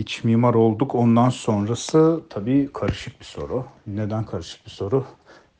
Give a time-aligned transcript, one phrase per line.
[0.00, 0.94] iç mimar olduk.
[0.94, 3.66] Ondan sonrası tabii karışık bir soru.
[3.86, 5.04] Neden karışık bir soru?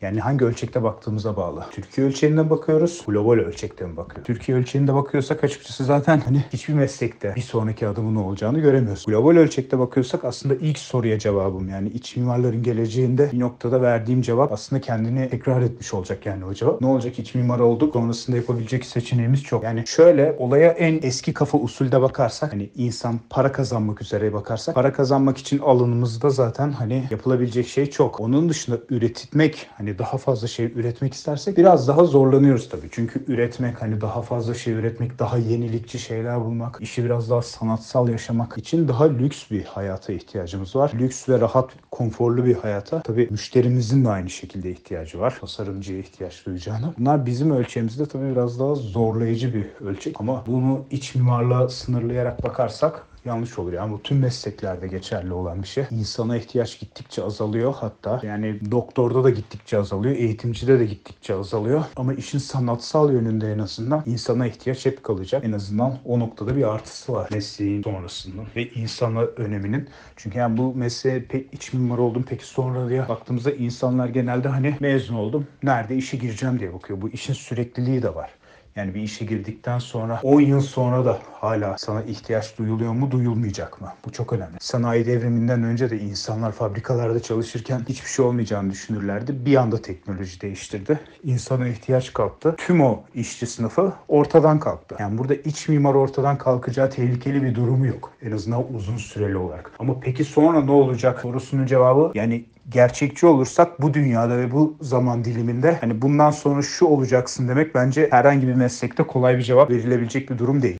[0.00, 1.64] Yani hangi ölçekte baktığımıza bağlı.
[1.70, 4.26] Türkiye ölçeğinde bakıyoruz, global ölçekte mi bakıyoruz?
[4.26, 9.04] Türkiye ölçeğinde bakıyorsak açıkçası zaten hani hiçbir meslekte bir sonraki adımın ne olacağını göremiyoruz.
[9.06, 14.52] Global ölçekte bakıyorsak aslında ilk soruya cevabım yani iç mimarların geleceğinde bir noktada verdiğim cevap
[14.52, 16.80] aslında kendini tekrar etmiş olacak yani o cevap.
[16.80, 19.64] Ne olacak iç mimar olduk sonrasında yapabilecek seçeneğimiz çok.
[19.64, 24.92] Yani şöyle olaya en eski kafa usulde bakarsak hani insan para kazanmak üzere bakarsak para
[24.92, 28.20] kazanmak için alanımızda zaten hani yapılabilecek şey çok.
[28.20, 32.88] Onun dışında üretmek hani daha fazla şey üretmek istersek biraz daha zorlanıyoruz tabii.
[32.90, 38.08] Çünkü üretmek hani daha fazla şey üretmek, daha yenilikçi şeyler bulmak, işi biraz daha sanatsal
[38.08, 40.92] yaşamak için daha lüks bir hayata ihtiyacımız var.
[40.94, 45.38] Lüks ve rahat, konforlu bir hayata tabii müşterimizin de aynı şekilde ihtiyacı var.
[45.40, 46.94] Tasarımcıya ihtiyaç duyacağını.
[46.98, 53.06] Bunlar bizim ölçeğimizde tabii biraz daha zorlayıcı bir ölçek ama bunu iç mimarlığa sınırlayarak bakarsak
[53.26, 53.72] yanlış olur.
[53.72, 55.84] Yani bu tüm mesleklerde geçerli olan bir şey.
[55.90, 58.20] İnsana ihtiyaç gittikçe azalıyor hatta.
[58.22, 61.84] Yani doktorda da gittikçe azalıyor, eğitimcide de gittikçe azalıyor.
[61.96, 65.44] Ama işin sanatsal yönünde en azından insana ihtiyaç hep kalacak.
[65.44, 69.88] En azından o noktada bir artısı var mesleğin sonrasında ve insana öneminin.
[70.16, 74.76] Çünkü yani bu mesleğe pek iç mimar oldum peki sonra diye baktığımızda insanlar genelde hani
[74.80, 77.02] mezun oldum, nerede işe gireceğim diye bakıyor.
[77.02, 78.30] Bu işin sürekliliği de var.
[78.76, 83.80] Yani bir işe girdikten sonra 10 yıl sonra da hala sana ihtiyaç duyuluyor mu duyulmayacak
[83.80, 83.88] mı?
[84.06, 84.56] Bu çok önemli.
[84.60, 89.46] Sanayi devriminden önce de insanlar fabrikalarda çalışırken hiçbir şey olmayacağını düşünürlerdi.
[89.46, 91.00] Bir anda teknoloji değiştirdi.
[91.24, 92.54] İnsana ihtiyaç kalktı.
[92.58, 94.96] Tüm o işçi sınıfı ortadan kalktı.
[94.98, 98.12] Yani burada iç mimar ortadan kalkacağı tehlikeli bir durumu yok.
[98.22, 99.72] En azından uzun süreli olarak.
[99.78, 105.24] Ama peki sonra ne olacak sorusunun cevabı yani gerçekçi olursak bu dünyada ve bu zaman
[105.24, 110.30] diliminde hani bundan sonra şu olacaksın demek bence herhangi bir meslekte kolay bir cevap verilebilecek
[110.30, 110.74] bir durum değil.